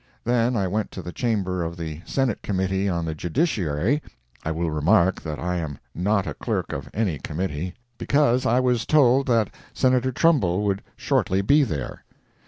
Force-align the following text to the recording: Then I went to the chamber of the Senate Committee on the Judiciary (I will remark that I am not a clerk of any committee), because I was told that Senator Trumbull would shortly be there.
Then 0.23 0.55
I 0.57 0.67
went 0.67 0.89
to 0.93 1.03
the 1.03 1.11
chamber 1.13 1.61
of 1.61 1.77
the 1.77 2.01
Senate 2.05 2.41
Committee 2.41 2.89
on 2.89 3.05
the 3.05 3.13
Judiciary 3.13 4.01
(I 4.43 4.49
will 4.49 4.71
remark 4.71 5.21
that 5.21 5.37
I 5.37 5.57
am 5.57 5.77
not 5.93 6.25
a 6.25 6.33
clerk 6.33 6.73
of 6.73 6.89
any 6.91 7.19
committee), 7.19 7.75
because 7.99 8.43
I 8.47 8.59
was 8.61 8.87
told 8.87 9.27
that 9.27 9.53
Senator 9.75 10.11
Trumbull 10.11 10.63
would 10.63 10.81
shortly 10.97 11.43
be 11.43 11.63
there. 11.63 12.03